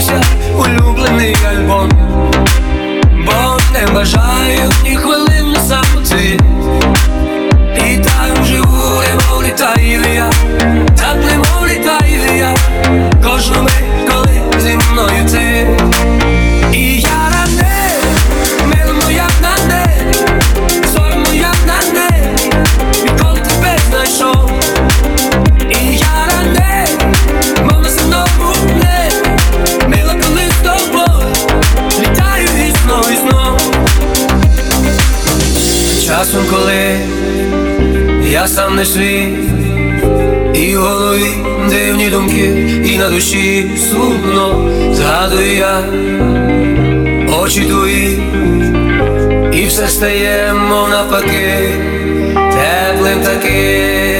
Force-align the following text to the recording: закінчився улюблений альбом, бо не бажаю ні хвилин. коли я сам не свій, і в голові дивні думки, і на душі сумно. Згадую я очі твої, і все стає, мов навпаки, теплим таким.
закінчився 0.00 0.22
улюблений 0.58 1.36
альбом, 1.48 1.90
бо 3.26 3.58
не 3.72 3.86
бажаю 3.94 4.72
ні 4.84 4.96
хвилин. 4.96 5.27
коли 36.68 36.96
я 38.30 38.48
сам 38.48 38.76
не 38.76 38.84
свій, 38.84 39.28
і 40.54 40.76
в 40.76 40.80
голові 40.80 41.28
дивні 41.70 42.10
думки, 42.10 42.44
і 42.84 42.98
на 42.98 43.10
душі 43.10 43.70
сумно. 43.90 44.70
Згадую 44.92 45.56
я 45.56 45.82
очі 47.42 47.60
твої, 47.60 48.22
і 49.52 49.66
все 49.66 49.88
стає, 49.88 50.54
мов 50.54 50.88
навпаки, 50.88 51.70
теплим 52.34 53.20
таким. 53.24 54.17